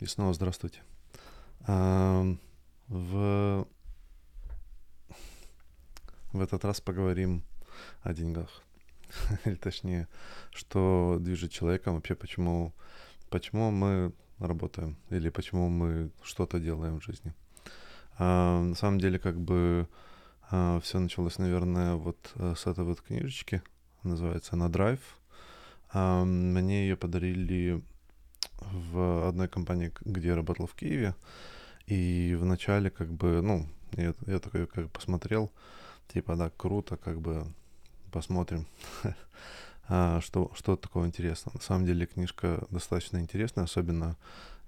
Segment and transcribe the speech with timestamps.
[0.00, 0.80] И снова здравствуйте.
[1.66, 2.24] А,
[2.88, 3.66] в,
[6.32, 7.42] в этот раз поговорим
[8.02, 8.62] о деньгах.
[9.44, 10.08] Или точнее,
[10.52, 12.72] что движет человеком вообще, почему,
[13.28, 17.34] почему мы работаем или почему мы что-то делаем в жизни.
[18.16, 19.86] А, на самом деле, как бы
[20.50, 23.62] а, все началось, наверное, вот а, с этой вот книжечки,
[24.02, 25.02] называется она Drive.
[25.92, 27.82] А, мне ее подарили
[28.60, 31.14] в одной компании, где я работал в Киеве.
[31.86, 35.50] И вначале как бы, ну, я, я такой как посмотрел,
[36.12, 37.46] типа, да, круто, как бы
[38.12, 38.66] посмотрим,
[39.88, 41.56] а, что, что такого интересного.
[41.56, 44.16] На самом деле книжка достаточно интересная, особенно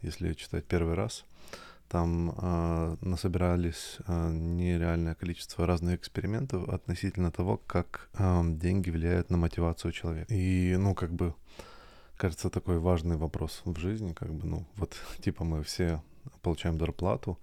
[0.01, 1.25] если читать первый раз.
[1.89, 9.37] Там э, насобирались э, нереальное количество разных экспериментов относительно того, как э, деньги влияют на
[9.37, 10.33] мотивацию человека.
[10.33, 11.35] И, ну, как бы,
[12.23, 16.01] кажется, такой важный вопрос в жизни, как бы, ну, вот, типа мы все
[16.43, 17.37] получаем зарплату,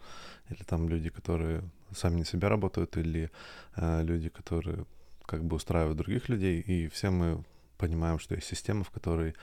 [0.50, 3.30] или там люди, которые сами на себя работают, или
[3.76, 4.86] э, люди, которые
[5.26, 7.44] как бы устраивают других людей, и все мы
[7.78, 9.34] понимаем, что есть система, в которой,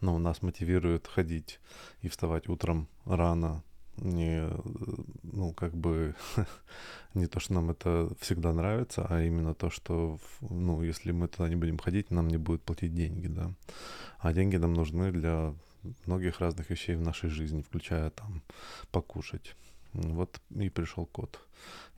[0.00, 1.60] ну, нас мотивирует ходить
[2.00, 3.62] и вставать утром рано,
[3.98, 4.48] не,
[5.22, 6.14] ну, как бы,
[7.14, 11.48] не то, что нам это всегда нравится, а именно то, что, ну, если мы туда
[11.48, 13.52] не будем ходить, нам не будут платить деньги, да.
[14.18, 15.54] А деньги нам нужны для
[16.06, 18.42] многих разных вещей в нашей жизни, включая там
[18.90, 19.54] покушать.
[19.92, 21.40] Вот и пришел кот.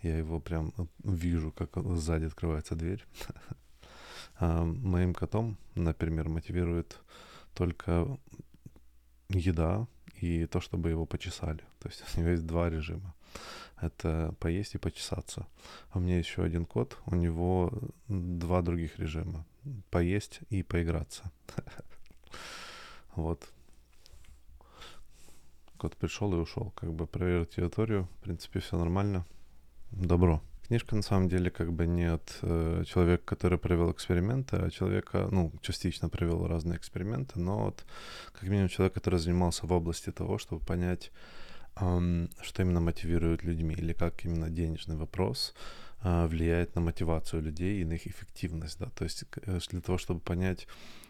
[0.03, 3.05] Я его прям вижу, как сзади открывается дверь.
[4.41, 7.01] А моим котом, например, мотивирует
[7.55, 8.07] только
[9.29, 9.89] еда,
[10.21, 11.63] и то, чтобы его почесали.
[11.81, 13.15] То есть у него есть два режима.
[13.81, 15.47] Это поесть и почесаться.
[15.91, 17.73] А у меня еще один кот, у него
[18.09, 19.47] два других режима.
[19.91, 21.31] Поесть и поиграться.
[23.15, 23.49] Вот.
[25.77, 26.73] Кот пришел и ушел.
[26.77, 28.09] Как бы проверил территорию.
[28.19, 29.27] В принципе, все нормально.
[29.91, 30.41] Добро.
[30.69, 35.29] Книжка на самом деле как бы не от э, человека, который провел эксперименты, а человека,
[35.31, 37.87] ну, частично провел разные эксперименты, но от,
[38.33, 41.11] как минимум, человек, который занимался в области того, чтобы понять,
[41.75, 45.55] что именно мотивирует людьми, или как именно денежный вопрос
[46.03, 49.97] э, влияет на мотивацию людей и на их эффективность, да, то есть э, для того,
[49.97, 50.67] чтобы понять,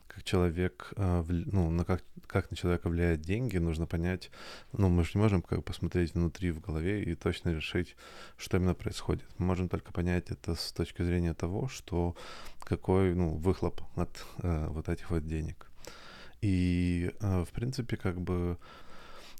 [0.09, 4.31] как человек, а, ну, на как, как на человека влияют деньги, нужно понять,
[4.73, 7.95] ну, мы же не можем как посмотреть внутри в голове и точно решить,
[8.37, 9.27] что именно происходит.
[9.39, 12.17] Мы можем только понять это с точки зрения того, что
[12.61, 14.11] какой, ну, выхлоп от
[14.43, 15.71] э, вот этих вот денег.
[16.41, 18.59] И, э, в принципе, как бы,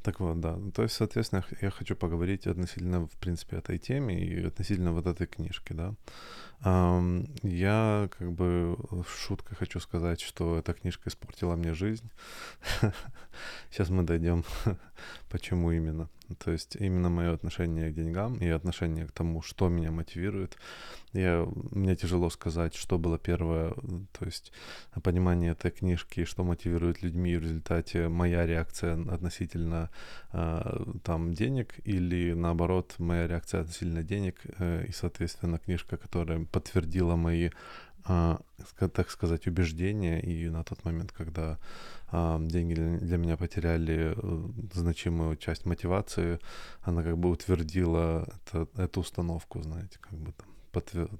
[0.03, 0.59] так вот, да.
[0.75, 5.27] То есть, соответственно, я хочу поговорить относительно, в принципе, этой теме и относительно вот этой
[5.27, 5.95] книжки, да.
[7.43, 8.77] Я как бы
[9.07, 12.11] шуткой хочу сказать, что эта книжка испортила мне жизнь.
[13.71, 14.45] Сейчас мы дойдем,
[15.31, 16.09] почему именно.
[16.37, 20.57] То есть именно мое отношение к деньгам и отношение к тому, что меня мотивирует.
[21.13, 23.73] Я, мне тяжело сказать, что было первое,
[24.13, 24.53] то есть
[25.03, 29.91] понимание этой книжки, что мотивирует людьми в результате моя реакция относительно
[30.33, 37.17] э, там денег или наоборот моя реакция относительно денег э, и соответственно книжка, которая подтвердила
[37.17, 37.51] мои
[38.95, 41.59] так сказать, убеждения, и на тот момент, когда
[42.11, 46.39] а, деньги для меня потеряли э, значимую часть мотивации,
[46.83, 50.49] она как бы утвердила это, эту установку, знаете, как бы там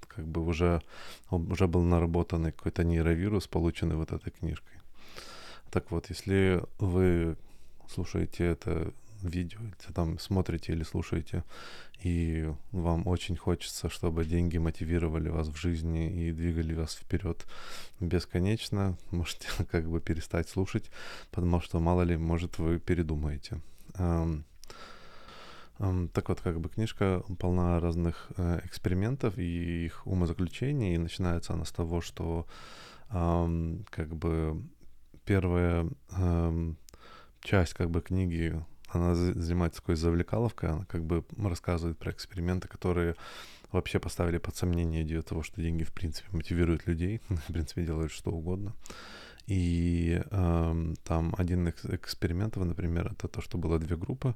[0.07, 0.83] как бы уже,
[1.31, 4.79] уже был наработанный какой-то нейровирус, полученный вот этой книжкой.
[5.71, 7.37] Так вот, если вы
[7.89, 8.93] слушаете это
[9.23, 9.61] видео,
[9.95, 11.45] там смотрите или слушаете,
[12.03, 17.47] и вам очень хочется, чтобы деньги мотивировали вас в жизни и двигали вас вперед
[18.01, 20.91] бесконечно, можете как бы перестать слушать,
[21.31, 23.61] потому что мало ли, может, вы передумаете.
[25.79, 31.65] Так вот, как бы книжка полна разных э, экспериментов и их умозаключений, и начинается она
[31.65, 32.47] с того, что
[33.11, 34.61] как бы
[35.25, 35.89] первая
[37.41, 43.15] часть как бы книги она занимается такой завлекаловкой, она как бы рассказывает про эксперименты, которые
[43.73, 48.13] вообще поставили под сомнение идею того, что деньги в принципе мотивируют людей, в принципе делают
[48.13, 48.75] что угодно.
[49.47, 54.35] И э, там один из экспериментов, например, это то, что было две группы.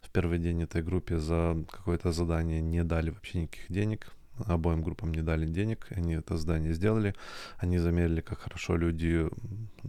[0.00, 4.12] В первый день этой группе за какое-то задание не дали вообще никаких денег,
[4.46, 7.14] обоим группам не дали денег, они это здание сделали,
[7.58, 9.28] они замерили, как хорошо люди,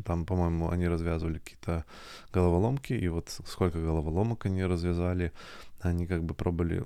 [0.06, 1.86] там, по-моему, они развязывали какие-то
[2.32, 5.32] головоломки, и вот сколько головоломок они развязали,
[5.82, 6.86] они как бы пробовали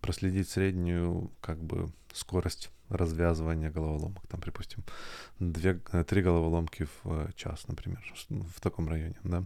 [0.00, 4.84] проследить среднюю, как бы, скорость развязывания головоломок, там, припустим,
[5.38, 5.74] две,
[6.06, 9.44] три головоломки в час, например, в таком районе, да,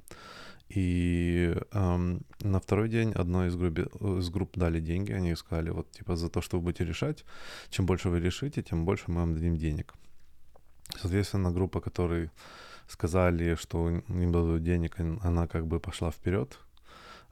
[0.70, 3.78] И эм, на второй день одной из групп,
[4.18, 7.24] из групп дали деньги, они сказали, вот типа за то, что вы будете решать,
[7.70, 9.94] чем больше вы решите, тем больше мы вам дадим денег.
[11.00, 12.30] Соответственно, группа, которые
[12.86, 16.58] сказали, что им дадут денег, она как бы пошла вперед,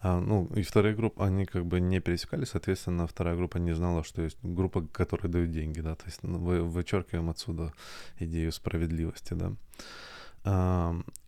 [0.00, 4.04] а, ну, и вторая группа, они как бы не пересекались, соответственно, вторая группа не знала,
[4.04, 7.72] что есть группа, которая дают деньги, да, то есть ну, вы, вычеркиваем отсюда
[8.18, 9.52] идею справедливости, да.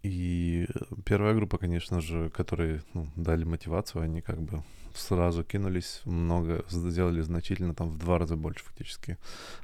[0.03, 0.67] И
[1.05, 4.63] первая группа, конечно же, которые ну, дали мотивацию, они как бы
[4.95, 9.19] сразу кинулись, много сделали значительно, там в два раза больше фактически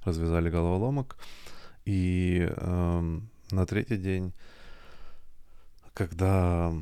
[0.05, 1.17] развязали головоломок.
[1.85, 3.21] И э,
[3.51, 4.33] на третий день,
[5.95, 6.73] когда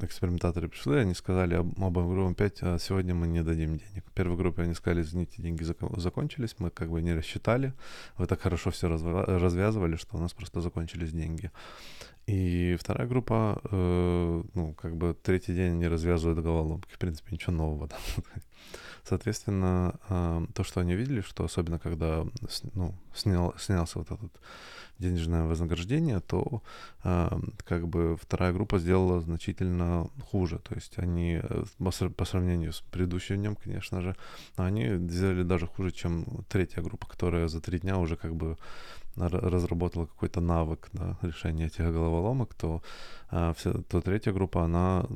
[0.00, 4.04] экспериментаторы пришли, они сказали об, обоим группам 5, а сегодня мы не дадим денег.
[4.06, 7.72] В первой группе они сказали, извините, деньги зак- закончились, мы как бы не рассчитали,
[8.16, 11.50] вы так хорошо все разв- развязывали, что у нас просто закончились деньги.
[12.26, 17.54] И вторая группа, э, ну, как бы третий день они развязывают головоломки, в принципе, ничего
[17.54, 17.88] нового.
[17.88, 17.96] Да?
[19.02, 22.26] Соответственно, э, то, что они видели, что особенно когда
[22.74, 24.38] ну, снял, снялся вот этот
[24.98, 26.62] денежное вознаграждение, то
[27.04, 27.30] э,
[27.64, 29.87] как бы вторая группа сделала значительно
[30.30, 30.58] хуже.
[30.58, 31.64] То есть они э,
[32.16, 34.16] по сравнению с предыдущим днем, конечно же,
[34.56, 38.56] они сделали даже хуже, чем третья группа, которая за три дня уже как бы
[39.16, 42.82] разработала какой-то навык да, решения этих головоломок, то,
[43.30, 45.06] вся, то третья группа, она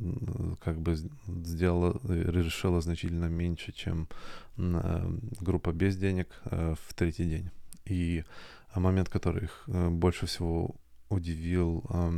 [0.59, 0.95] как бы
[1.27, 4.09] сделала, решила значительно меньше, чем
[4.57, 7.49] группа без денег в третий день.
[7.85, 8.23] И
[8.79, 10.75] момент, который их э, больше всего
[11.09, 12.11] удивил а,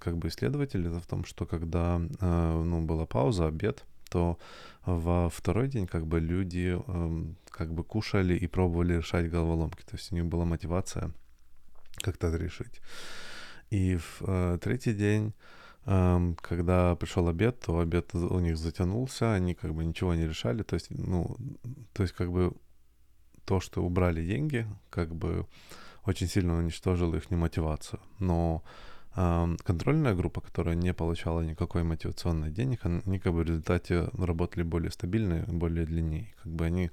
[0.00, 4.38] как бы исследователь, это в том, что когда а, ну, была пауза, обед, то
[4.86, 6.78] во второй день как бы люди
[7.50, 9.82] как бы кушали и пробовали решать головоломки.
[9.82, 11.12] То есть у них была мотивация
[12.00, 12.80] как-то это решить.
[13.70, 15.34] И в э, третий день,
[15.84, 20.62] э, когда пришел обед, то обед у них затянулся, они как бы ничего не решали.
[20.62, 21.36] То есть, ну,
[21.92, 22.52] то есть как бы
[23.44, 25.46] то, что убрали деньги, как бы
[26.04, 28.00] очень сильно уничтожило их мотивацию.
[28.18, 28.62] Но
[29.64, 34.90] контрольная группа, которая не получала никакой мотивационной денег, они как бы в результате работали более
[34.90, 36.34] стабильно, более длиннее.
[36.42, 36.90] Как бы они...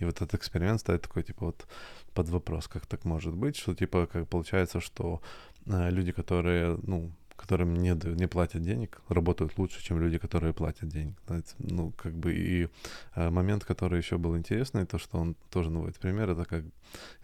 [0.00, 1.66] И вот этот эксперимент ставит такой, типа, вот
[2.14, 5.20] под вопрос, как так может быть, что, типа, как получается, что
[5.66, 7.12] э, люди, которые, ну,
[7.42, 11.16] которым не, не платят денег, работают лучше, чем люди, которые платят денег.
[11.58, 12.68] Ну, как бы и
[13.16, 16.64] э, момент, который еще был интересный, то, что он тоже наводит пример, это как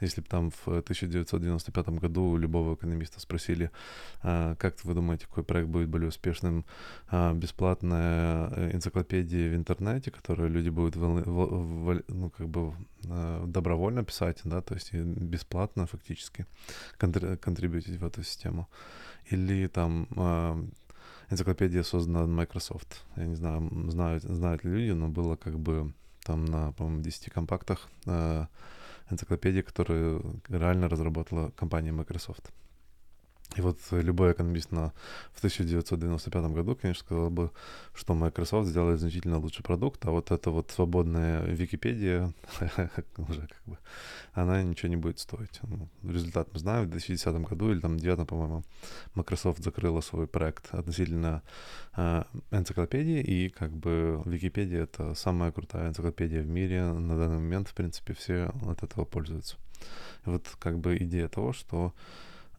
[0.00, 3.70] если бы там в 1995 году любого экономиста спросили,
[4.22, 6.64] э, как вы думаете, какой проект будет более успешным,
[7.12, 12.72] э, бесплатная энциклопедия в интернете, которую люди будут ну, как бы
[13.46, 16.46] добровольно писать, да, то есть бесплатно фактически
[16.98, 18.66] контрибьютить в эту систему
[19.30, 20.64] или там э,
[21.30, 23.04] энциклопедия создана Microsoft.
[23.16, 25.92] Я не знаю, знают, знают ли люди, но было как бы
[26.24, 28.46] там на, по-моему, 10 компактах э,
[29.10, 32.52] энциклопедии, которую реально разработала компания Microsoft.
[33.56, 34.92] И вот любой экономист на,
[35.32, 37.50] в 1995 году, конечно, сказал бы,
[37.94, 42.32] что Microsoft сделает значительно лучший продукт, а вот эта вот свободная Википедия
[43.16, 43.78] уже как бы,
[44.34, 45.60] она ничего не будет стоить.
[45.62, 48.64] Ну, результат мы знаем, в 2010 году или там 2009, по-моему,
[49.14, 51.42] Microsoft закрыла свой проект относительно
[51.96, 56.84] э, энциклопедии, и как бы Википедия— это самая крутая энциклопедия в мире.
[56.92, 59.56] На данный момент, в принципе, все от этого пользуются.
[60.26, 61.94] И вот как бы идея того, что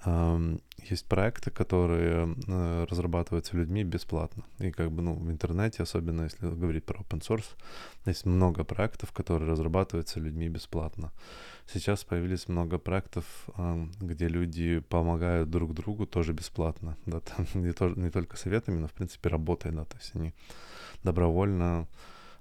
[0.05, 4.43] есть проекты, которые э, разрабатываются людьми бесплатно.
[4.59, 7.57] И как бы, ну, в интернете, особенно если говорить про open source,
[8.05, 11.11] есть много проектов, которые разрабатываются людьми бесплатно.
[11.73, 13.25] Сейчас появились много проектов,
[14.01, 16.97] где люди помогают друг другу тоже бесплатно.
[17.05, 20.33] Да, там не, то, не только советами, но, в принципе, работой, да, то есть они
[21.03, 21.87] добровольно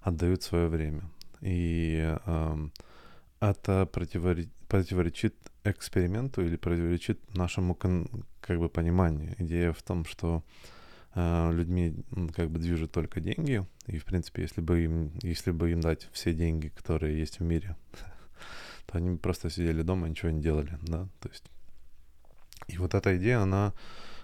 [0.00, 1.02] отдают свое время.
[1.40, 2.16] И
[3.40, 9.34] это противоречит, противоречит эксперименту или противоречит нашему как бы пониманию.
[9.38, 10.42] Идея в том, что
[11.14, 11.94] э, людьми
[12.34, 16.08] как бы движут только деньги, и в принципе, если бы им, если бы им дать
[16.12, 17.76] все деньги, которые есть в мире,
[18.86, 21.44] то они бы просто сидели дома и ничего не делали, да, то есть.
[22.66, 23.72] И вот эта идея, она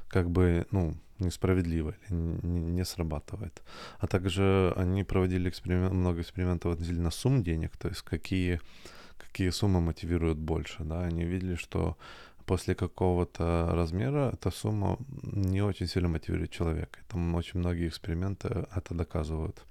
[0.09, 3.63] как бы, ну, несправедливо или не, не срабатывает.
[3.99, 8.61] А также они проводили эксперимент, много экспериментов относительно сумм денег, то есть какие
[9.35, 11.97] какие суммы мотивируют больше, да, они видели, что
[12.47, 17.01] после какого-то размера эта сумма не очень сильно мотивирует человека.
[17.09, 19.65] Там очень многие эксперименты это доказывают.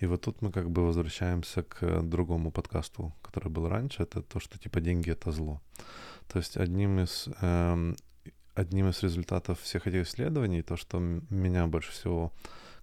[0.00, 4.40] И вот тут мы как бы возвращаемся к другому подкасту, который был раньше, это то,
[4.40, 5.60] что типа деньги это зло.
[6.26, 7.94] То есть одним из, эм,
[8.54, 12.32] одним из результатов всех этих исследований, то, что меня больше всего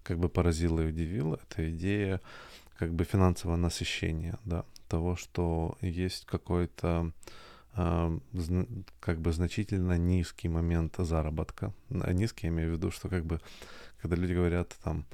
[0.02, 2.22] как бы поразило и удивило, это идея
[2.78, 7.12] как бы финансового насыщения, да, того, что есть какой-то
[7.74, 8.18] э,
[9.00, 11.72] как бы значительно низкий момент заработка.
[11.88, 13.40] Низкий я имею в виду, что как бы,
[14.00, 15.06] когда люди говорят там,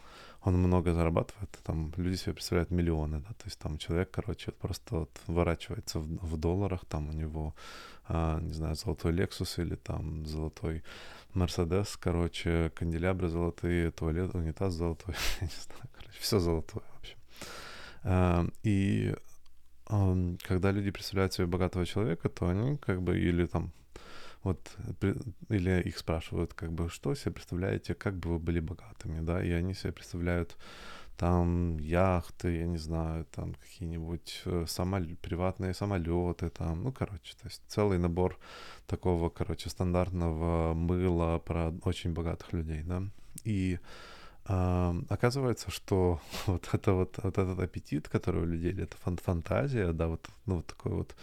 [0.45, 4.97] он много зарабатывает, там люди себе представляют миллионы, да, то есть там человек, короче, просто
[4.97, 7.54] вот ворачивается в, в долларах, там у него,
[8.09, 10.83] а, не знаю, золотой Lexus или там золотой
[11.33, 16.83] Мерседес, короче, канделябры золотые, туалет, унитаз золотой, не знаю, короче, все золотое.
[16.87, 16.91] А,
[18.62, 19.14] и
[19.87, 23.73] а, когда люди представляют себе богатого человека, то они как бы или там
[24.42, 24.76] вот,
[25.49, 29.50] или их спрашивают, как бы, что себе представляете, как бы вы были богатыми, да, и
[29.50, 30.56] они себе представляют
[31.16, 37.47] там яхты, я не знаю, там какие-нибудь э, самолет, приватные самолеты, там, ну, короче, то
[37.49, 38.38] есть целый набор
[38.87, 43.04] такого, короче, стандартного мыла про очень богатых людей, да,
[43.44, 43.78] и
[44.44, 50.08] оказывается, что вот это вот, вот этот аппетит, который у людей, это фан фантазия, да,
[50.08, 51.14] вот, ну, вот такой вот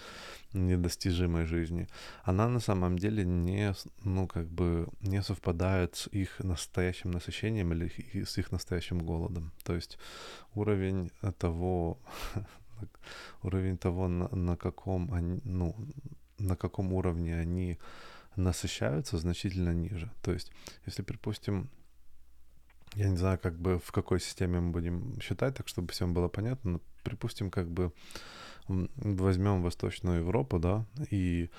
[0.54, 1.88] недостижимой жизни,
[2.24, 3.74] она на самом деле не,
[4.04, 9.52] ну, как бы не совпадает с их настоящим насыщением или с их настоящим голодом.
[9.64, 9.98] То есть
[10.56, 12.00] уровень того,
[13.44, 15.76] уровень того, на, на каком они, ну,
[16.40, 17.78] на каком уровне они
[18.36, 20.10] насыщаются, значительно ниже.
[20.22, 20.52] То есть,
[20.86, 21.70] если, припустим,
[22.96, 26.28] я не знаю, как бы в какой системе мы будем считать, так чтобы всем было
[26.28, 27.92] понятно, но припустим, как бы
[28.68, 31.50] возьмем Восточную Европу, да, и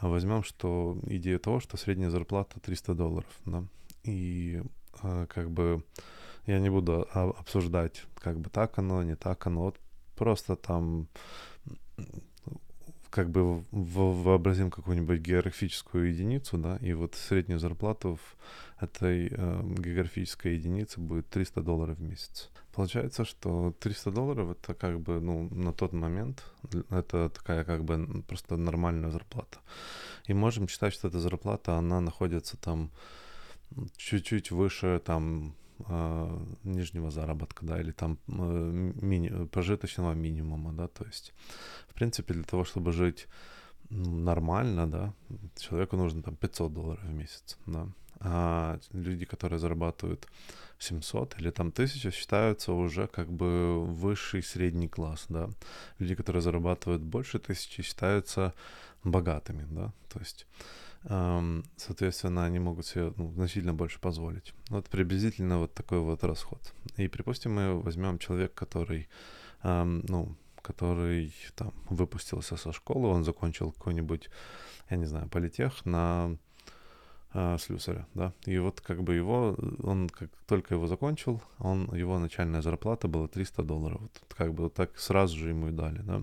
[0.00, 3.64] возьмем, что идея того, что средняя зарплата 300 долларов, да,
[4.04, 4.62] и
[5.02, 5.84] а, как бы
[6.46, 9.80] я не буду обсуждать, как бы так оно, не так оно, вот
[10.16, 11.08] просто там
[13.12, 20.54] как бы вообразим какую-нибудь географическую единицу, да, и вот среднюю зарплату в этой э, географической
[20.54, 22.50] единице будет 300 долларов в месяц.
[22.72, 26.42] Получается, что 300 долларов это как бы, ну, на тот момент,
[26.88, 29.58] это такая как бы просто нормальная зарплата.
[30.26, 32.90] И можем считать, что эта зарплата, она находится там
[33.98, 35.54] чуть-чуть выше там
[35.88, 41.34] э, нижнего заработка, да, или там э, мини, прожиточного минимума, да, то есть,
[41.88, 43.28] в принципе, для того, чтобы жить
[43.90, 45.14] нормально, да,
[45.56, 47.88] человеку нужно там 500 долларов в месяц, да,
[48.20, 50.28] а люди, которые зарабатывают
[50.78, 55.48] 700 или там 1000, считаются уже как бы высший средний класс, да.
[55.98, 58.54] Люди, которые зарабатывают больше тысячи, считаются
[59.04, 60.46] богатыми, да, то есть
[61.04, 64.54] соответственно, они могут себе ну, значительно больше позволить.
[64.68, 66.74] Вот приблизительно вот такой вот расход.
[66.96, 69.08] И, припустим, мы возьмем человека, который,
[69.62, 74.30] ну, который там выпустился со школы, он закончил какой-нибудь,
[74.90, 76.36] я не знаю, политех на
[77.34, 82.18] э, слюсаря, да, и вот как бы его, он как только его закончил, он, его
[82.18, 85.98] начальная зарплата была 300 долларов, вот как бы вот так сразу же ему и дали,
[86.02, 86.22] да,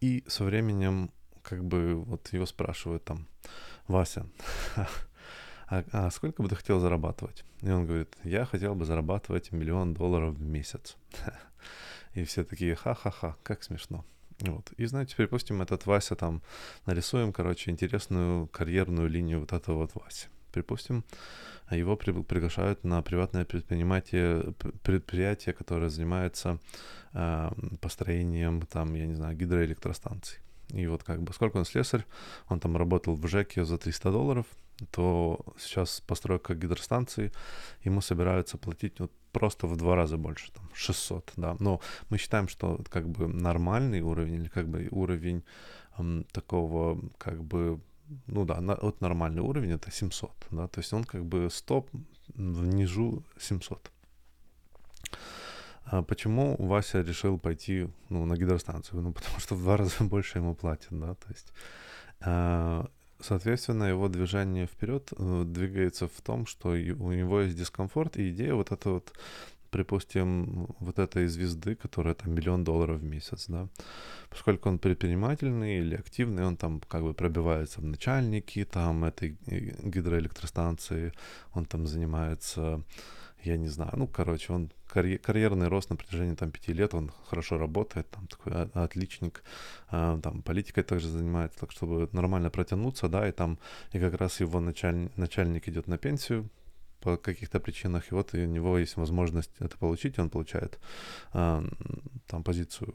[0.00, 1.10] и со временем
[1.42, 3.26] как бы вот его спрашивают там,
[3.88, 4.26] Вася,
[5.68, 7.44] а, а сколько бы ты хотел зарабатывать?
[7.62, 10.96] И он говорит, я хотел бы зарабатывать миллион долларов в месяц.
[12.14, 14.04] И все такие, ха-ха-ха, как смешно.
[14.40, 14.72] Вот.
[14.76, 16.42] И знаете, припустим, этот Вася там
[16.86, 20.28] нарисуем, короче, интересную карьерную линию вот этого вот Васи.
[20.52, 21.04] Припустим,
[21.70, 26.58] его при, приглашают на приватное предприятие, предприятие, которое занимается
[27.12, 27.50] э,
[27.80, 30.43] построением, там, я не знаю, гидроэлектростанций.
[30.68, 32.04] И вот как бы сколько он слесарь,
[32.48, 34.46] он там работал в ЖЭКе за 300 долларов,
[34.90, 37.32] то сейчас постройка гидростанции,
[37.84, 41.56] ему собираются платить вот просто в два раза больше, там 600, да.
[41.60, 45.44] Но мы считаем, что как бы нормальный уровень или как бы уровень
[45.98, 47.80] эм, такого как бы
[48.26, 51.86] ну да, на, вот нормальный уровень это 700, да, то есть он как бы 100,
[52.34, 53.90] внизу 700.
[55.84, 59.02] А почему Вася решил пойти ну, на гидростанцию?
[59.02, 61.52] Ну, потому что в два раза больше ему платят, да, то есть...
[62.20, 62.86] А,
[63.20, 68.54] соответственно, его движение вперед э, двигается в том, что у него есть дискомфорт, и идея
[68.54, 69.12] вот эта вот,
[69.74, 73.68] припустим, вот этой звезды, которая там миллион долларов в месяц, да,
[74.30, 79.72] поскольку он предпринимательный или активный, он там как бы пробивается в начальники там этой э,
[79.82, 81.12] гидроэлектростанции,
[81.54, 82.84] он там занимается
[83.44, 87.10] я не знаю, ну, короче, он карьер, карьерный рост на протяжении там пяти лет, он
[87.26, 89.42] хорошо работает, там такой отличник,
[89.88, 93.58] а, там политикой также занимается, так чтобы нормально протянуться, да, и там,
[93.92, 96.48] и как раз его началь, начальник идет на пенсию,
[97.04, 100.78] по каких-то причинах, и вот у него есть возможность это получить, он получает
[101.32, 102.94] там позицию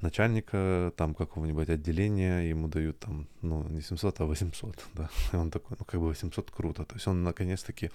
[0.00, 5.50] начальника там какого-нибудь отделения, ему дают там, ну, не 700, а 800, да, и он
[5.50, 7.90] такой, ну, как бы 800 круто, то есть он наконец-таки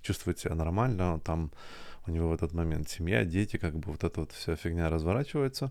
[0.00, 1.50] чувствует себя нормально, там
[2.06, 5.70] у него в этот момент семья, дети, как бы вот эта вот вся фигня разворачивается,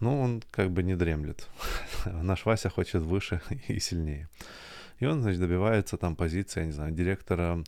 [0.00, 1.48] но он как бы не дремлет.
[2.04, 4.28] Наш Вася хочет выше и сильнее.
[5.00, 7.64] И он, значит, добивается там позиции, я не знаю, директора,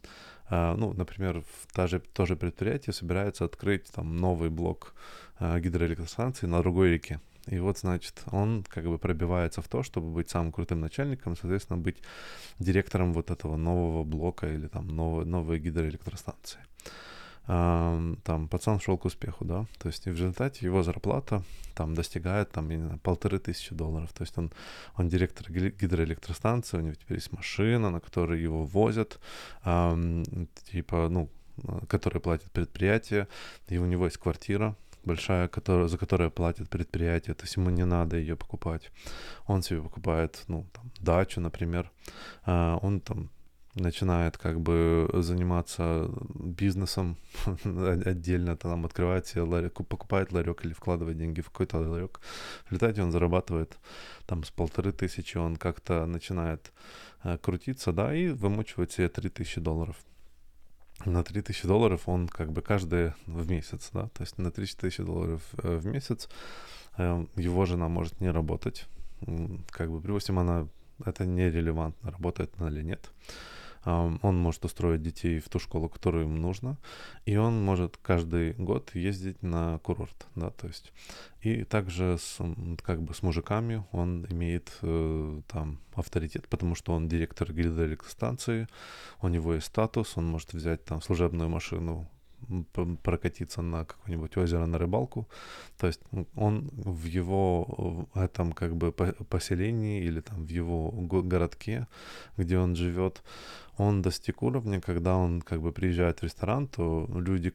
[0.51, 4.95] ну, например, в та же, то же предприятие собирается открыть там новый блок
[5.41, 7.21] э, гидроэлектростанции на другой реке.
[7.47, 11.79] И вот, значит, он как бы пробивается в то, чтобы быть самым крутым начальником, соответственно,
[11.79, 11.97] быть
[12.59, 16.61] директором вот этого нового блока или там новой, новой гидроэлектростанции
[17.47, 21.43] там пацан шел к успеху, да, то есть и в результате его зарплата
[21.75, 24.51] там достигает там, я не знаю, полторы тысячи долларов, то есть он,
[24.97, 29.21] он директор гидроэлектростанции, у него теперь есть машина, на которой его возят,
[29.63, 31.29] типа, ну,
[31.87, 33.29] которая платит предприятие,
[33.69, 34.75] и у него есть квартира,
[35.05, 38.91] большая, которая, за которую платит предприятие, то есть ему не надо ее покупать.
[39.47, 41.91] Он себе покупает, ну, там, дачу, например,
[42.45, 43.31] а, он там
[43.75, 47.16] начинает как бы заниматься бизнесом
[48.04, 52.21] отдельно, там открывает себе ларек, покупает ларек или вкладывает деньги в какой-то ларек.
[52.66, 53.76] В результате он зарабатывает
[54.26, 56.73] там с полторы тысячи, он как-то начинает
[57.25, 59.97] э, крутиться, да, и вымучивает себе три тысячи долларов.
[61.04, 65.43] На 3000 долларов он как бы каждый в месяц, да, то есть на 3000 долларов
[65.59, 66.28] э, в месяц
[66.97, 68.87] э, его жена может не работать,
[69.71, 70.69] как бы, допустим, она,
[71.04, 73.11] это нерелевантно, работает она или нет
[73.85, 76.79] он может устроить детей в ту школу, которую им нужно,
[77.26, 80.93] и он может каждый год ездить на курорт, да, то есть.
[81.43, 82.38] И также с,
[82.83, 88.67] как бы с мужиками он имеет э, там авторитет, потому что он директор гидроэлектростанции,
[89.21, 92.09] у него есть статус, он может взять там служебную машину
[93.03, 95.29] прокатиться на какое-нибудь озеро на рыбалку.
[95.79, 96.00] То есть
[96.35, 97.64] он в его
[98.14, 101.87] в этом как бы поселении или там в его городке,
[102.37, 103.23] где он живет,
[103.76, 107.52] он достиг уровня, когда он как бы приезжает в ресторан, то люди,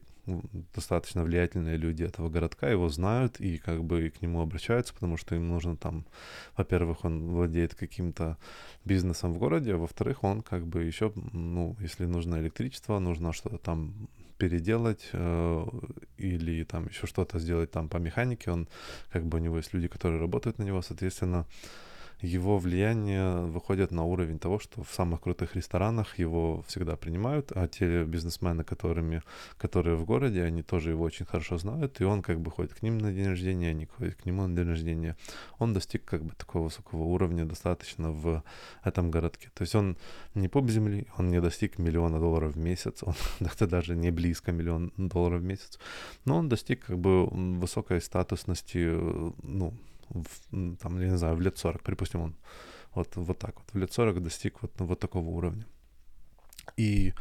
[0.76, 5.36] достаточно влиятельные люди этого городка его знают и как бы к нему обращаются, потому что
[5.36, 6.06] им нужно там,
[6.56, 8.38] во-первых, он владеет каким-то
[8.86, 13.58] бизнесом в городе, а во-вторых, он как бы еще, ну, если нужно электричество, нужно что-то
[13.58, 15.66] там переделать э,
[16.18, 18.68] или там еще что-то сделать там по механике, он
[19.12, 21.46] как бы у него есть люди, которые работают на него, соответственно,
[22.22, 27.68] его влияние выходит на уровень того, что в самых крутых ресторанах его всегда принимают, а
[27.68, 29.24] те бизнесмены, которыми,
[29.58, 32.82] которые в городе, они тоже его очень хорошо знают, и он как бы ходит к
[32.82, 35.16] ним на день рождения, они ходят к нему на день рождения.
[35.60, 38.44] Он достиг как бы такого высокого уровня достаточно в
[38.84, 39.50] этом городке.
[39.54, 39.98] То есть он
[40.36, 43.16] не поп земли, он не достиг миллиона долларов в месяц, он
[43.60, 45.80] даже не близко миллион долларов в месяц,
[46.26, 48.90] но он достиг как бы высокой статусности,
[49.44, 49.74] ну,
[50.10, 52.36] в, там, я не знаю, в лет 40, припустим, он
[52.94, 55.66] вот, вот так вот, в лет 40 достиг вот, вот такого уровня.
[56.78, 57.14] И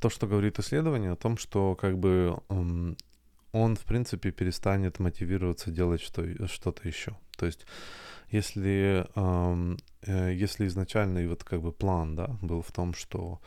[0.00, 2.38] то, что говорит исследование о том, что как бы
[3.52, 7.16] он, в принципе, перестанет мотивироваться делать что, что-то еще.
[7.36, 7.66] То есть,
[8.30, 13.40] если, э, если изначальный вот как бы план, да, был в том, что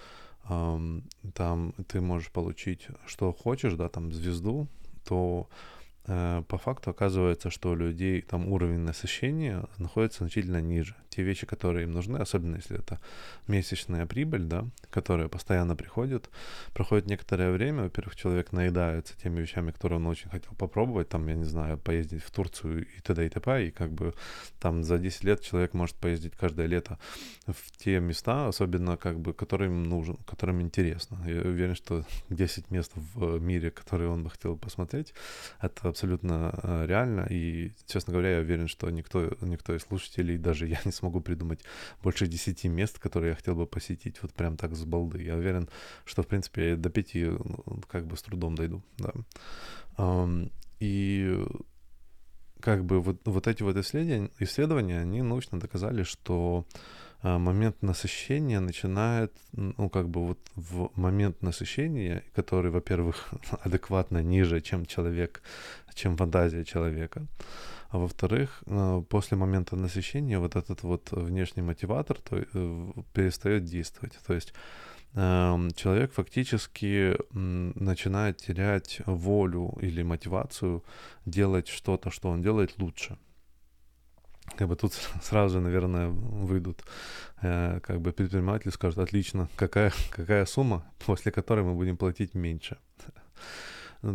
[0.50, 1.04] um,
[1.34, 4.68] там ты можешь получить, что хочешь, да, там звезду,
[5.06, 5.48] то
[6.06, 10.96] по факту оказывается, что у людей там уровень насыщения находится значительно ниже.
[11.10, 13.00] Те вещи, которые им нужны, особенно если это
[13.48, 16.30] месячная прибыль, да, которая постоянно приходит,
[16.74, 21.36] проходит некоторое время, во-первых, человек наедается теми вещами, которые он очень хотел попробовать, там, я
[21.36, 23.26] не знаю, поездить в Турцию и т.д.
[23.26, 23.68] и т.п.
[23.68, 24.13] И как бы
[24.60, 27.00] там за 10 лет человек может поездить каждое лето
[27.48, 31.20] в те места, особенно как бы, которым нужен, которым интересно.
[31.26, 35.13] Я уверен, что 10 мест в мире, которые он бы хотел посмотреть,
[35.62, 37.28] это абсолютно э, реально.
[37.30, 41.60] И, честно говоря, я уверен, что никто, никто из слушателей, даже я не смогу придумать
[42.04, 45.24] больше 10 мест, которые я хотел бы посетить вот прям так с балды.
[45.24, 45.70] Я уверен,
[46.06, 49.14] что, в принципе, я до 5 ну, как бы с трудом дойду, да.
[50.80, 51.46] И
[52.60, 56.66] как бы вот, вот эти вот исследования, исследования, они научно доказали, что
[57.24, 64.60] а, момент насыщения начинает, ну, как бы вот в момент насыщения, который, во-первых, адекватно ниже,
[64.60, 65.42] чем человек,
[65.94, 67.28] чем фантазия человека,
[67.90, 74.18] а во-вторых, а, после момента насыщения вот этот вот внешний мотиватор то, э, перестает действовать.
[74.26, 74.54] То есть
[75.16, 80.84] эм, человек фактически начинает терять волю или мотивацию
[81.26, 83.18] делать что-то, что он делает лучше.
[84.58, 86.84] как бы тут сразу же, наверное, выйдут
[87.44, 92.78] э, как бы предприниматели скажут, отлично, какая, какая сумма, после которой мы будем платить меньше.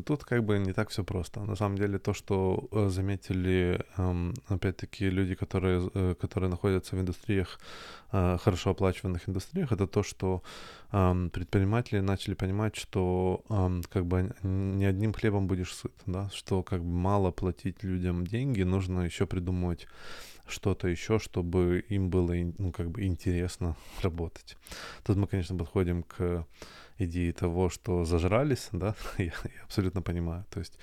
[0.05, 1.41] Тут как бы не так все просто.
[1.41, 7.01] На самом деле то, что э, заметили, эм, опять-таки, люди, которые, э, которые находятся в
[7.01, 7.59] индустриях,
[8.13, 10.43] э, хорошо оплачиваемых индустриях, это то, что
[10.93, 16.63] эм, предприниматели начали понимать, что эм, как бы не одним хлебом будешь сыт, да, что
[16.63, 19.87] как бы мало платить людям деньги, нужно еще придумывать
[20.47, 24.57] что-то еще, чтобы им было ну, как бы интересно работать.
[25.05, 26.47] Тут мы, конечно, подходим к
[26.99, 30.45] идеи того, что зажрались, да, я, я абсолютно понимаю.
[30.51, 30.79] То есть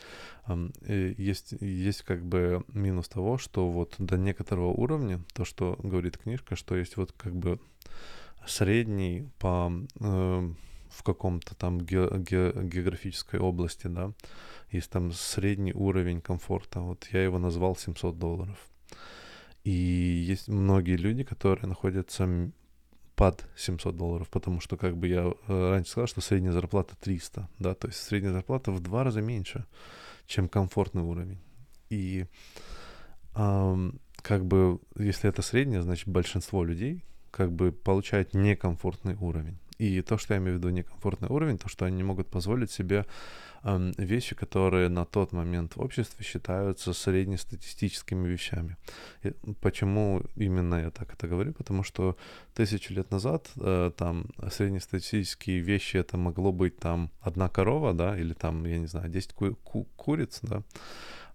[0.48, 6.18] э, есть, есть как бы минус того, что вот до некоторого уровня, то, что говорит
[6.18, 7.60] книжка, что есть вот как бы
[8.48, 10.54] средний по э,
[10.90, 14.14] в каком-то там ге, ге, географической области, да,
[14.72, 16.80] есть там средний уровень комфорта.
[16.80, 18.58] Вот я его назвал 700 долларов.
[19.66, 22.30] И есть многие люди, которые находятся
[23.16, 27.50] под 700 долларов, потому что, как бы я э, раньше сказал, что средняя зарплата 300,
[27.60, 29.66] да, то есть средняя зарплата в два раза меньше,
[30.28, 31.40] чем комфортный уровень.
[31.90, 32.26] И
[33.36, 39.58] эм, как бы, если это средняя, значит, большинство людей как бы получает некомфортный уровень.
[39.78, 42.72] И то, что я имею в виду некомфортный уровень, то, что они не могут позволить
[42.72, 43.06] себе
[43.64, 48.78] э, вещи, которые на тот момент в обществе считаются среднестатистическими вещами.
[49.24, 51.54] И почему именно я так это говорю?
[51.54, 52.16] Потому что
[52.54, 58.34] тысячу лет назад э, там среднестатистические вещи это могло быть там одна корова, да, или
[58.34, 60.64] там, я не знаю, 10 ку- ку- куриц, да,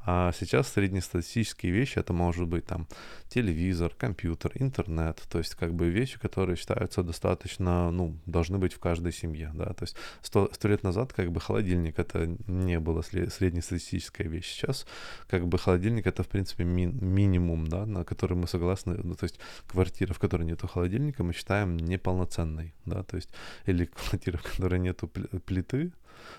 [0.05, 2.89] а сейчас среднестатистические вещи, это может быть там
[3.29, 8.79] телевизор, компьютер, интернет, то есть как бы вещи, которые считаются достаточно, ну, должны быть в
[8.79, 13.03] каждой семье, да, то есть сто, сто лет назад как бы холодильник это не было
[13.03, 14.87] среднестатистическая вещь, сейчас
[15.29, 19.25] как бы холодильник это в принципе ми минимум, да, на который мы согласны, ну, то
[19.25, 23.31] есть квартира, в которой нету холодильника, мы считаем неполноценной, да, то есть
[23.67, 25.93] или квартира, в которой нету плиты,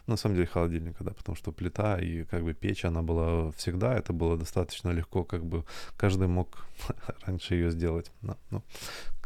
[0.07, 3.93] на самом деле холодильника, да, потому что плита и как бы печь, она была всегда,
[3.93, 5.65] это было достаточно легко, как бы
[5.97, 6.65] каждый мог
[7.25, 8.11] раньше ее сделать.
[8.21, 8.63] Да, ну,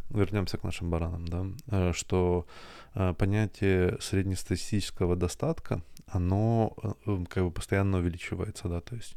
[0.10, 2.46] вернемся к нашим баранам, да, э, что
[2.94, 9.16] э, понятие среднестатистического достатка, оно э, как бы постоянно увеличивается, да, то есть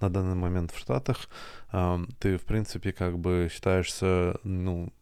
[0.00, 1.28] на данный момент в Штатах
[2.18, 4.92] ты, в принципе, как бы считаешься, ну,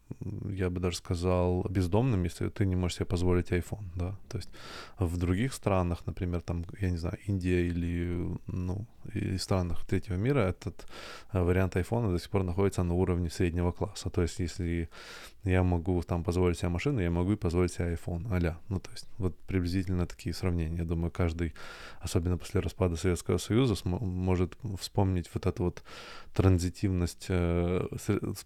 [0.50, 4.16] я бы даже сказал, бездомным, если ты не можешь себе позволить iPhone, да.
[4.28, 4.50] То есть
[4.98, 10.40] в других странах, например, там, я не знаю, Индия или, ну, и странах третьего мира,
[10.40, 10.86] этот
[11.32, 14.10] э, вариант iPhone до сих пор находится на уровне среднего класса.
[14.10, 14.88] То есть если
[15.44, 18.58] я могу там позволить себе машину, я могу и позволить себе iPhone, аля.
[18.68, 20.78] Ну, то есть вот приблизительно такие сравнения.
[20.78, 21.54] Я думаю, каждый,
[22.00, 25.82] особенно после распада Советского Союза, может вспомнить вот эту вот
[26.34, 27.86] транзитивность, э,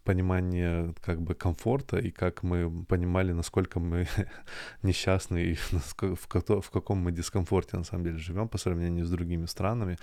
[0.05, 4.07] понимание как бы комфорта и как мы понимали, насколько мы
[4.83, 5.55] несчастны и
[5.95, 6.27] в,
[6.63, 9.99] в каком мы дискомфорте на самом деле живем по сравнению с другими странами,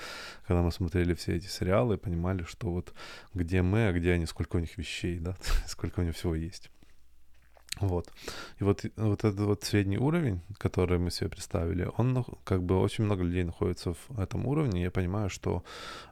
[0.49, 2.91] когда мы смотрели все эти сериалы, понимали, что вот
[3.35, 6.71] где мы, а где они, сколько у них вещей, да, сколько у них всего есть.
[7.79, 8.11] Вот.
[8.57, 13.03] И вот, вот этот вот средний уровень, который мы себе представили, он как бы очень
[13.03, 14.81] много людей находится в этом уровне.
[14.81, 15.63] Я понимаю, что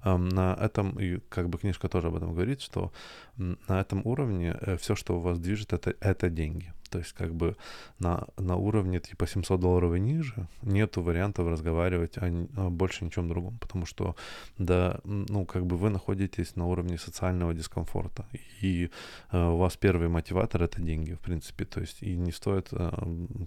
[0.04, 2.92] эм, на этом, и как бы книжка тоже об этом говорит, что
[3.38, 6.74] на этом уровне э, все, что у вас движет, это, это деньги.
[6.90, 7.56] То есть как бы
[8.00, 13.28] на, на уровне типа 700 долларов и ниже нету вариантов разговаривать о, о больше ничем
[13.28, 14.16] другом, потому что
[14.58, 18.26] да, ну как бы вы находитесь на уровне социального дискомфорта,
[18.62, 18.90] и
[19.32, 22.92] э, у вас первый мотиватор это деньги, в принципе, то есть и не стоит э,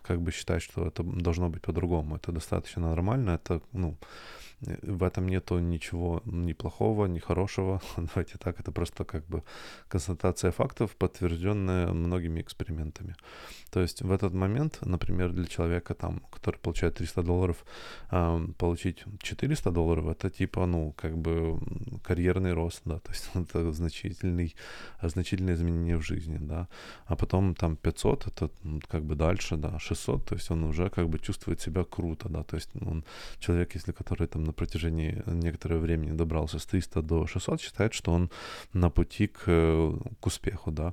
[0.02, 3.96] как бы считать, что это должно быть по-другому, это достаточно нормально, это ну
[4.60, 7.80] в этом нету ничего ни плохого, ни хорошего.
[7.96, 9.42] Давайте так, это просто как бы
[9.88, 13.14] констатация фактов, подтвержденная многими экспериментами.
[13.70, 17.64] То есть в этот момент, например, для человека, там, который получает 300 долларов,
[18.10, 21.58] э, получить 400 долларов, это типа, ну, как бы
[22.02, 24.54] карьерный рост, да, то есть это значительный,
[25.02, 26.68] значительное изменение в жизни, да.
[27.06, 28.50] А потом там 500, это
[28.88, 32.42] как бы дальше, да, 600, то есть он уже как бы чувствует себя круто, да,
[32.42, 33.04] то есть он
[33.38, 38.12] человек, если который там на протяжении некоторого времени добрался с 300 до 600, считает, что
[38.12, 38.30] он
[38.72, 39.44] на пути к,
[40.20, 40.92] к успеху, да.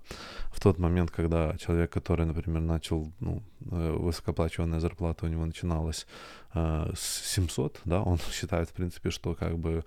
[0.54, 3.41] В тот момент, когда человек, который, например, начал, ну,
[3.72, 6.08] э, высокооплачиваемая зарплата у него начиналась
[6.56, 9.84] э, с 700, да, он считает, в принципе, что как бы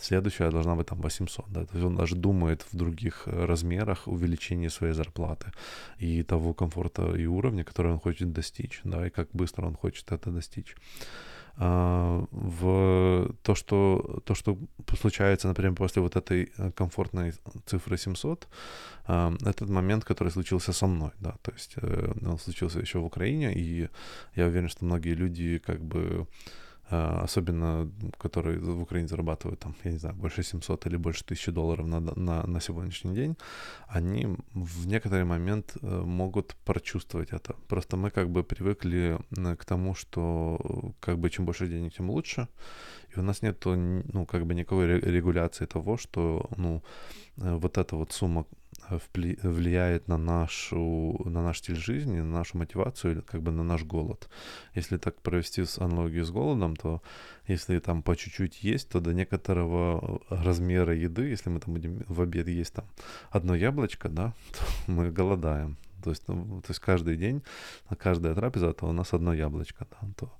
[0.00, 4.70] следующая должна быть там 800, да, то есть он даже думает в других размерах увеличения
[4.70, 5.46] своей зарплаты
[6.02, 10.12] и того комфорта и уровня, который он хочет достичь, да, и как быстро он хочет
[10.12, 10.76] это достичь.
[11.56, 14.58] А, в то, что, то, что
[15.00, 17.32] случается, например, после вот этой э, комфортной
[17.66, 18.48] цифры 700,
[19.06, 23.04] а, этот момент, который случился со мной, да, то есть э, он случился еще в
[23.04, 23.88] Украине, и
[24.34, 26.26] я уверен, что многие люди как бы
[26.90, 31.86] особенно которые в Украине зарабатывают там, я не знаю, больше 700 или больше 1000 долларов
[31.86, 33.36] на, на, на сегодняшний день,
[33.88, 37.54] они в некоторый момент э, могут прочувствовать это.
[37.68, 39.18] Просто мы как бы привыкли
[39.58, 42.48] к тому, что как бы чем больше денег, тем лучше,
[43.14, 46.82] и у нас нет, ну, как бы никакой регуляции того, что, ну,
[47.38, 48.44] э, вот эта вот сумма
[48.90, 54.28] влияет на нашу, на наш стиль жизни, на нашу мотивацию, как бы на наш голод.
[54.74, 57.02] Если так провести с аналогию с голодом, то
[57.48, 62.20] если там по чуть-чуть есть, то до некоторого размера еды, если мы там будем в
[62.20, 62.84] обед есть там
[63.30, 65.76] одно яблочко, да, то мы голодаем.
[66.04, 67.42] То есть, ну, то есть каждый день,
[67.98, 69.86] каждая трапеза, это у нас одно яблочко.
[69.90, 70.32] Да, то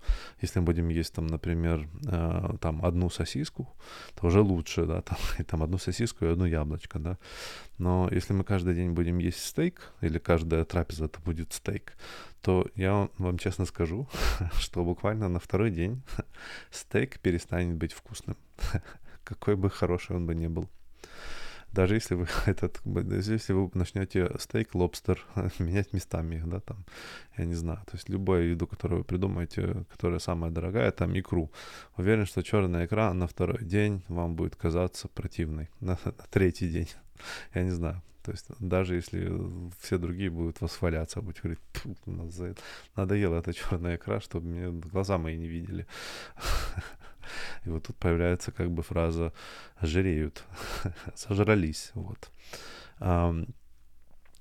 [0.42, 3.66] если мы будем есть, там, например, э, там одну сосиску,
[4.14, 7.16] то уже лучше, да, там, и, там одну сосиску и одно яблочко, да.
[7.78, 11.94] Но если мы каждый день будем есть стейк, или каждая трапеза это будет стейк,
[12.42, 14.06] то я вам честно скажу,
[14.58, 16.02] что буквально на второй день
[16.70, 18.36] стейк перестанет быть вкусным.
[19.24, 20.68] Какой бы хороший он бы ни был
[21.74, 25.24] даже если вы этот, если вы начнете стейк, лобстер
[25.58, 26.84] менять местами да, там,
[27.36, 31.50] я не знаю, то есть любую еду, которую вы придумаете, которая самая дорогая, там икру.
[31.96, 36.88] Уверен, что черная икра на второй день вам будет казаться противной, на, на третий день,
[37.54, 38.02] я не знаю.
[38.22, 39.30] То есть даже если
[39.80, 42.58] все другие будут восхваляться, будут говорить,
[42.96, 45.86] надоела эта черная икра, чтобы мне глаза мои не видели.
[47.64, 49.32] И вот тут появляется как бы фраза
[49.80, 50.44] «жиреют»,
[51.14, 51.92] «сожрались».
[51.94, 52.30] Вот.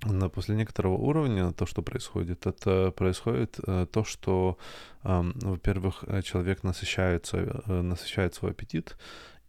[0.06, 4.58] Но после некоторого уровня то, что происходит, это происходит э, то, что,
[5.04, 8.98] во-первых, э, человек насыщается, э, насыщает свой аппетит,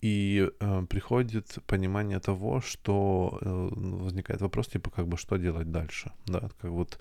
[0.05, 3.69] и э, приходит понимание того, что э,
[4.05, 6.99] возникает вопрос, типа, как бы, что делать дальше, да, как вот,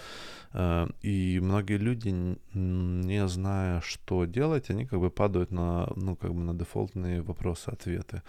[0.54, 2.14] э, и многие люди,
[2.54, 8.22] не зная, что делать, они как бы падают на, ну, как бы на дефолтные вопросы-ответы.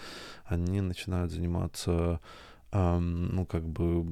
[0.44, 2.18] Они начинают заниматься,
[2.72, 4.06] э, ну, как бы,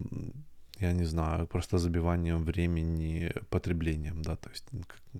[0.80, 4.64] я не знаю, просто забиванием времени потреблением, да, то есть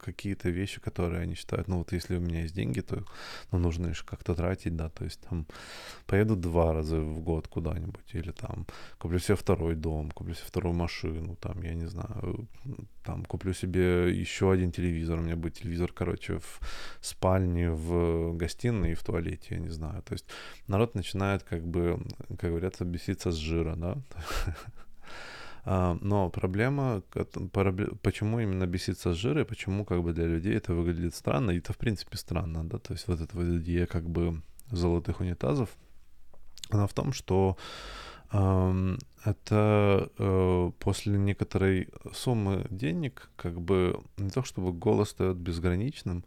[0.01, 3.05] какие-то вещи, которые они считают, ну вот если у меня есть деньги, то
[3.53, 5.47] ну, нужно их как-то тратить, да, то есть там
[6.07, 8.67] поеду два раза в год куда-нибудь, или там
[8.99, 12.49] куплю себе второй дом, куплю себе вторую машину, там, я не знаю,
[13.05, 16.61] там куплю себе еще один телевизор, у меня будет телевизор, короче, в
[17.01, 20.27] спальне, в гостиной и в туалете, я не знаю, то есть
[20.67, 22.01] народ начинает как бы,
[22.39, 23.99] как говорят, беситься с жира, да,
[25.65, 27.03] но проблема,
[28.03, 31.73] почему именно беситься с жира, почему как бы для людей это выглядит странно, и это
[31.73, 35.71] в принципе странно, да, то есть вот эта вот идея как бы золотых унитазов,
[36.71, 37.57] она в том, что
[39.25, 46.25] это э, после некоторой суммы денег, как бы не то чтобы голос стает безграничным,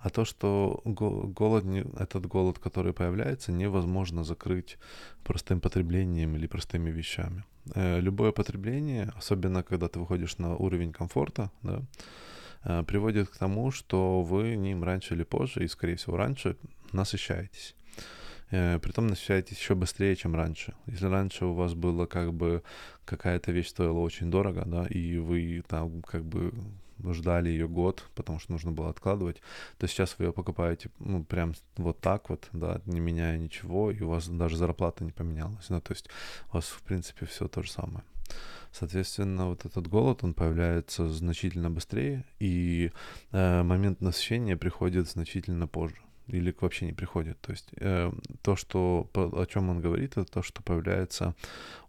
[0.00, 1.64] а то, что голод,
[1.98, 4.78] этот голод, который появляется, невозможно закрыть
[5.24, 7.44] простым потреблением или простыми вещами.
[7.74, 11.82] Э, любое потребление, особенно когда ты выходишь на уровень комфорта, да,
[12.64, 16.56] э, приводит к тому, что вы ним раньше или позже, и, скорее всего, раньше
[16.92, 17.74] насыщаетесь.
[18.50, 20.74] Э, притом насыщаетесь еще быстрее, чем раньше.
[20.86, 22.62] Если раньше у вас было как бы
[23.04, 26.52] какая-то вещь стоила очень дорого, да, и вы там как бы
[27.04, 29.40] ждали ее год, потому что нужно было откладывать,
[29.78, 34.00] то сейчас вы ее покупаете, ну, прям вот так вот, да, не меняя ничего, и
[34.02, 35.68] у вас даже зарплата не поменялась.
[35.68, 36.08] Ну, то есть
[36.50, 38.04] у вас, в принципе, все то же самое.
[38.72, 42.90] Соответственно, вот этот голод, он появляется значительно быстрее, и
[43.32, 45.96] э, момент насыщения приходит значительно позже
[46.28, 47.40] или вообще не приходит.
[47.40, 48.12] То есть э,
[48.42, 51.34] то, что, о чем он говорит, это то, что появляется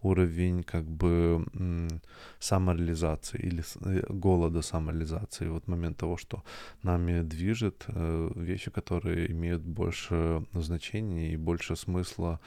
[0.01, 2.01] уровень как бы м,
[2.39, 5.47] самореализации или э, голода самореализации.
[5.47, 6.43] Вот момент того, что
[6.83, 12.39] нами движет э, вещи, которые имеют больше значения и больше смысла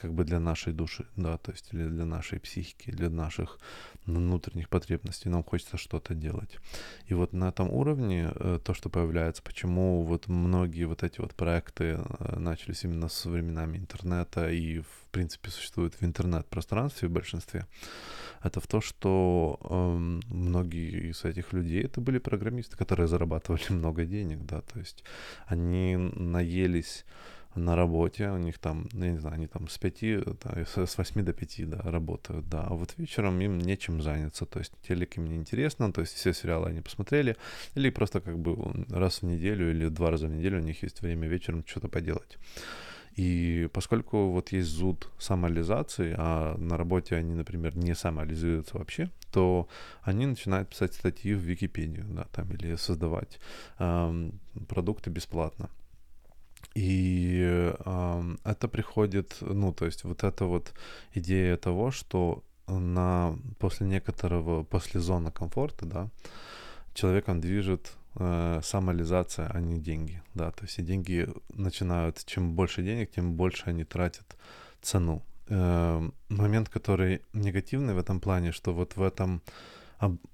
[0.00, 3.58] как бы для нашей души, да, то есть или для нашей психики, для наших
[4.06, 6.58] внутренних потребностей, нам хочется что-то делать.
[7.06, 11.34] И вот на этом уровне э, то, что появляется, почему вот многие вот эти вот
[11.34, 17.66] проекты э, начались именно с временами интернета и, в принципе, существуют в интернет-пространстве в большинстве,
[18.42, 24.04] это в то, что э, многие из этих людей это были программисты, которые зарабатывали много
[24.04, 25.04] денег, да, то есть
[25.46, 27.04] они наелись
[27.56, 31.24] на работе, у них там, я не знаю, они там с 5, да, с 8
[31.24, 35.26] до 5, да, работают, да, а вот вечером им нечем заняться, то есть телек им
[35.26, 37.36] не интересно, то есть все сериалы они посмотрели,
[37.74, 38.56] или просто как бы
[38.90, 42.38] раз в неделю или два раза в неделю у них есть время вечером что-то поделать.
[43.16, 49.68] И поскольку вот есть зуд самореализации, а на работе они, например, не самореализуются вообще, то
[50.02, 53.40] они начинают писать статьи в Википедию, да, там, или создавать
[53.78, 54.38] эм,
[54.68, 55.70] продукты бесплатно.
[56.74, 60.72] И э, это приходит, ну, то есть вот эта вот
[61.14, 66.08] идея того, что на, после некоторого, после зоны комфорта, да,
[66.94, 72.82] человеком движет э, самореализация, а не деньги, да, то есть и деньги начинают, чем больше
[72.82, 74.36] денег, тем больше они тратят
[74.82, 75.22] цену.
[75.48, 79.42] Э, момент, который негативный в этом плане, что вот в этом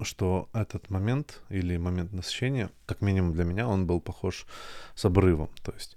[0.00, 4.46] что этот момент или момент насыщения, как минимум для меня, он был похож
[4.94, 5.50] с обрывом.
[5.62, 5.96] То есть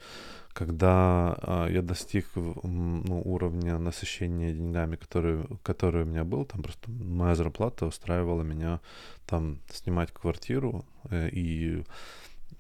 [0.56, 6.90] когда э, я достиг ну, уровня насыщения деньгами, который, который у меня был, там просто
[6.90, 8.80] моя зарплата устраивала меня
[9.26, 11.84] там снимать квартиру э, и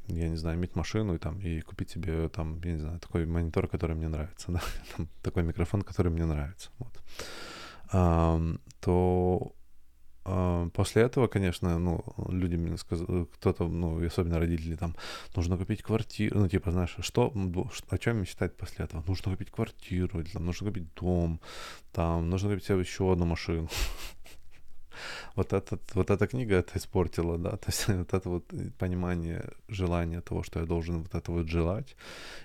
[0.07, 3.25] я не знаю, иметь машину и там и купить себе там, я не знаю, такой
[3.25, 4.61] монитор, который мне нравится, да,
[4.97, 6.99] там, такой микрофон, который мне нравится, вот.
[7.91, 8.41] А,
[8.81, 9.54] то
[10.73, 14.95] после этого, конечно, ну, люди мне сказали, кто-то, ну, особенно родители, там,
[15.35, 17.31] нужно купить квартиру, ну, типа, знаешь, что,
[17.89, 19.03] о чем мечтать после этого?
[19.07, 21.39] Нужно купить квартиру, или там, нужно купить дом,
[21.91, 23.69] там, нужно купить себе еще одну машину.
[25.35, 28.45] вот, этот, вот эта книга это испортила, да, то есть вот это вот
[28.77, 31.95] понимание, желание того, что я должен вот это вот желать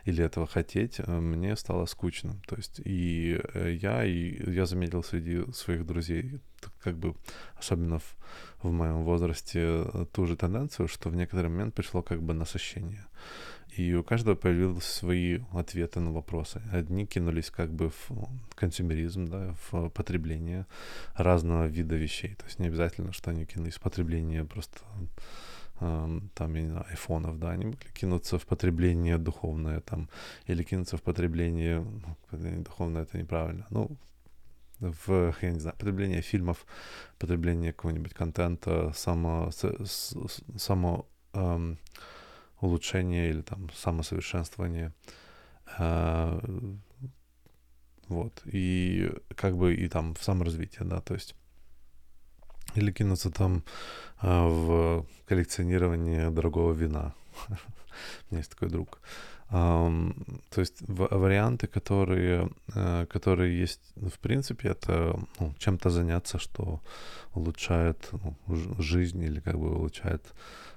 [0.05, 5.03] или этого хотеть, э, мне стало скучно, то есть и э, я, и я заметил
[5.03, 6.41] среди своих друзей,
[6.83, 7.15] как бы
[7.59, 8.17] особенно в,
[8.63, 13.07] в моем возрасте э, ту же тенденцию, что в некоторый момент пришло как бы насыщение.
[13.77, 16.61] И у каждого появились свои ответы на вопросы.
[16.73, 18.11] Одни кинулись как бы в
[18.55, 20.67] консюмеризм, да, в потребление
[21.15, 22.35] разного вида вещей.
[22.35, 24.79] То есть не обязательно, что они кинулись в потребление просто
[25.81, 30.11] там, я не знаю, айфонов, да, они могли кинуться в потребление духовное там,
[30.47, 33.97] или кинуться в потребление, ну, духовное это неправильно, ну,
[34.79, 36.67] в, я не знаю, потребление фильмов,
[37.19, 39.51] потребление какого-нибудь контента, само,
[40.57, 41.79] само эм,
[42.61, 44.93] улучшение или там самосовершенствование.
[45.79, 46.41] Э,
[48.09, 48.43] вот.
[48.45, 51.35] И как бы и там в саморазвитие, да, то есть
[52.75, 53.65] или кинуться там
[54.23, 57.15] э, в коллекционирование дорогого вина.
[57.49, 57.53] У
[58.31, 59.01] меня есть такой друг.
[59.51, 60.15] Um,
[60.51, 66.81] то есть варианты, которые, uh, которые есть, в принципе, это ну, чем-то заняться, что
[67.35, 68.37] улучшает ну,
[68.79, 70.23] жизнь или как бы улучшает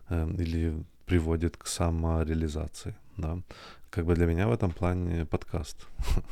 [0.09, 3.39] uh, или приводит к самореализации, да.
[3.89, 5.85] Как бы для меня в этом плане подкаст.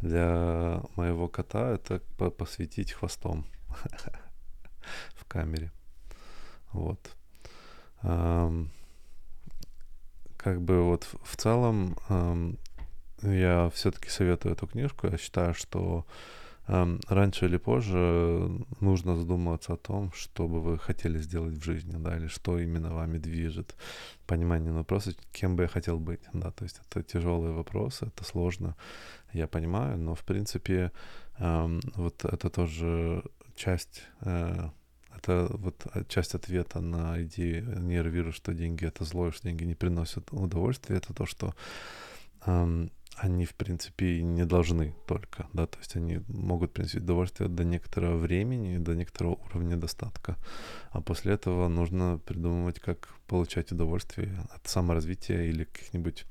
[0.00, 1.98] Для моего кота это
[2.30, 3.46] посветить хвостом
[5.14, 5.72] в камере.
[6.72, 7.16] Вот.
[8.00, 8.52] Как
[10.62, 11.96] бы вот в целом
[13.22, 15.08] я все-таки советую эту книжку.
[15.08, 16.06] Я считаю, что
[16.68, 18.50] раньше или позже
[18.80, 22.94] нужно задумываться о том, что бы вы хотели сделать в жизни, да, или что именно
[22.94, 23.74] вами движет.
[24.26, 28.76] Понимание вопроса, кем бы я хотел быть, да, то есть это тяжелые вопросы, это сложно,
[29.32, 30.92] я понимаю, но в принципе
[31.38, 33.22] вот это тоже
[33.54, 34.70] часть э,
[35.16, 40.32] это вот часть ответа на идею нервируя, что деньги это зло, что деньги не приносят
[40.32, 41.54] удовольствия, это то, что
[43.20, 48.16] они, в принципе, не должны только, да, то есть они могут принести удовольствие до некоторого
[48.16, 50.36] времени, до некоторого уровня достатка,
[50.90, 56.26] а после этого нужно придумывать, как получать удовольствие от саморазвития или каких-нибудь,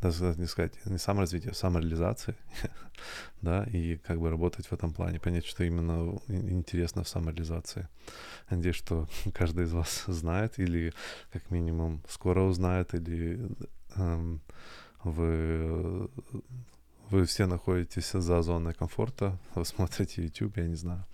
[0.00, 2.34] даже не сказать, не саморазвития, а самореализации,
[3.42, 7.88] да, и как бы работать в этом плане, понять, что именно интересно в самореализации.
[8.48, 10.94] Надеюсь, что каждый из вас знает или
[11.32, 13.38] как минимум скоро узнает или
[13.96, 14.40] эм,
[15.04, 16.08] вы,
[17.10, 21.04] вы все находитесь за зоной комфорта, вы смотрите YouTube, я не знаю.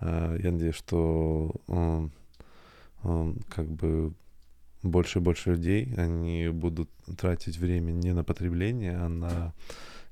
[0.00, 1.54] Э, я надеюсь, что
[3.48, 4.14] как бы
[4.82, 9.54] больше и больше людей, они будут тратить время не на потребление, а на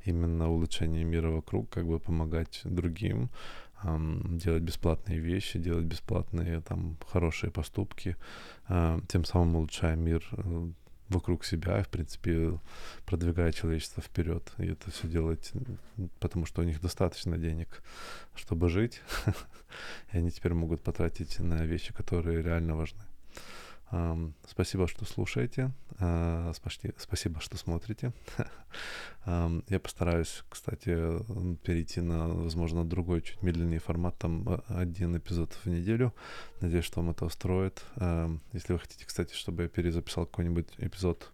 [0.05, 3.31] именно улучшение мира вокруг, как бы помогать другим,
[3.83, 8.17] делать бесплатные вещи, делать бесплатные там хорошие поступки,
[8.69, 10.71] э, тем самым улучшая мир э,
[11.11, 12.59] вокруг себя в принципе,
[13.05, 14.51] продвигая человечество вперед.
[14.59, 15.53] И это все делать,
[16.21, 17.83] потому что у них достаточно денег,
[18.35, 19.03] чтобы жить.
[20.13, 23.03] И они теперь могут потратить на вещи, которые реально важны.
[24.47, 25.73] Спасибо, что слушаете.
[25.99, 28.13] А, спасибо, что смотрите.
[29.27, 30.97] Я постараюсь, кстати,
[31.65, 36.15] перейти на, возможно, другой, чуть медленнее формат, там а, один эпизод в неделю.
[36.61, 37.85] Надеюсь, что вам это устроит.
[38.53, 41.33] Если вы хотите, кстати, чтобы я перезаписал какой-нибудь эпизод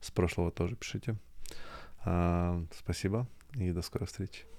[0.00, 1.16] с прошлого, тоже пишите.
[2.00, 4.51] Спасибо и до скорой встречи.